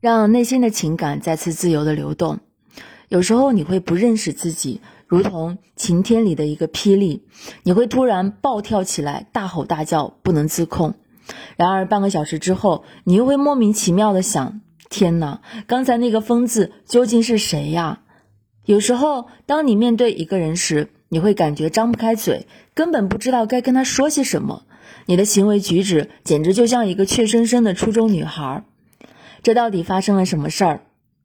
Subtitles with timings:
[0.00, 2.38] 让内心的情感再次自由的流动。
[3.08, 7.24] 有时候你会不认识自己，如同晴天里的一个霹雳，
[7.62, 10.94] 你会突然暴跳起来，大吼大叫，不能自控。
[11.56, 18.00] 然而半个小时之后，你又会莫名其妙的想：天哪，刚才那个疯子究竟是谁呀？
[18.64, 24.64] 有时候，当你面对一个人时，你会感觉张不开嘴，根本不知道该跟他说些什么。
[25.06, 28.64] 你的行为举止简直就像一个怯生生的初中女孩。
[29.42, 30.80] 这到底发生了什么事儿？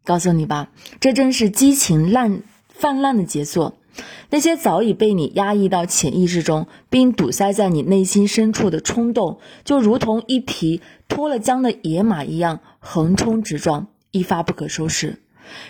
[0.06, 0.70] 告诉你吧，
[1.00, 3.78] 这正是激情滥泛滥的杰作。
[4.30, 15.23] 那些早已被你压抑到潜意识中，并堵塞在你内心深处的冲动，就如同一匹脱了缰的野马一样横冲直撞，一发不可收拾。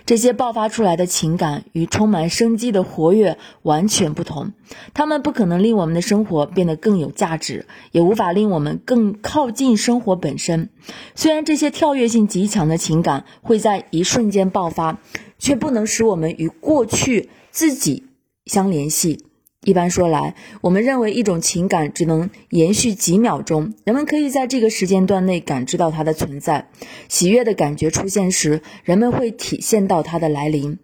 [0.05, 4.53] 这些爆发出来的情感与充满生机的活跃完全不同，
[4.93, 10.69] 它们不可能令我们的生活变得更有价值，也无法令我们更靠近生活本身。
[11.15, 14.99] 虽然这些跳跃性极强的情感会在一瞬间爆发，
[15.39, 18.05] 却不能使我们与过去自己
[18.45, 19.25] 相联系。
[19.63, 26.67] 一般说来，我们认为一种情感只能延续几秒钟，人们可以在这个时间段内感知到它的存在。
[27.07, 30.79] 喜悦的感觉出现时，人们会体现到它的来临。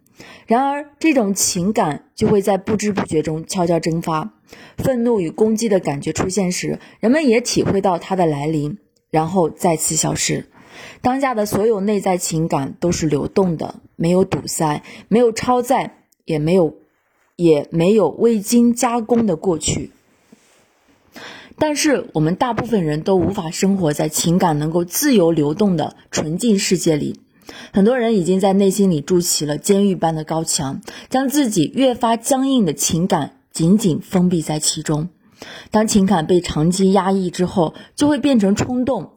[0.46, 4.34] 然而，这种情感就会在不知不觉中悄悄蒸发。
[4.76, 8.78] 愤怒与攻击的感觉出现时，人们也体会到它的来临，
[9.10, 10.46] 然后再次消失。
[11.02, 16.79] 当下的所有内在情感都是流动的，没有堵塞，没有超载，也没有。
[17.40, 19.92] 也没有未经加工的过去，
[21.56, 27.18] 但是我们大部分人都无法生活在情感能够自由流动的纯净世界里。
[27.72, 35.08] 很多人已经在内心里筑起了监狱般的高墙，将自己越发僵硬的情感紧紧封闭在其中。
[35.70, 39.12] 当情感被长期压抑之后，就会变成冲动。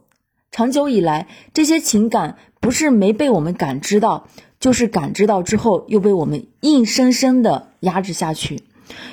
[0.50, 4.30] 长久以来，这些情感不是没被我们感知到。
[4.60, 8.64] 就是感知到之后，又被我们硬生生的压制下去，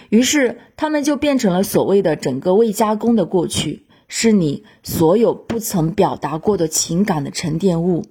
[0.08, 8.04] 于是他们就变成了所谓的整个未加工的过去，是你所有不曾表达过的情感的沉淀物。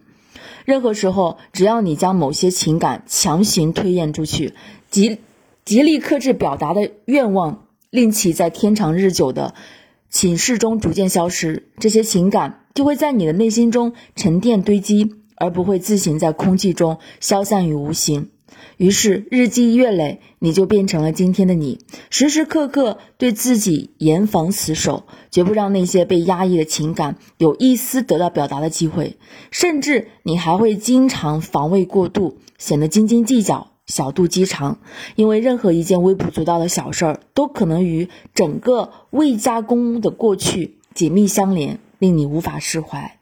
[0.66, 4.54] 任何时候，只要你将某些情感强行推演出去，
[4.90, 5.18] 极
[5.66, 9.54] 极力克制表达的愿望，令其在天长日久的
[10.10, 15.16] 寝室中逐渐消失，这些情感就会在你的内心中沉淀堆积。
[15.42, 18.30] 而不会自行在空气中消散于无形。
[18.78, 21.80] 于是日积月累，你就变成了今天的你，
[22.10, 29.18] 时时刻刻对自己严防死守，绝不让那些被压抑的情感有一丝得到表达的机会。
[29.52, 34.80] 甚至你还会经常防卫过度，显得斤斤计较、小肚鸡肠，
[35.16, 43.19] 因为任何一件微不足道的小事儿，都可能与整个未加工的过去紧密相连，令你无法释怀。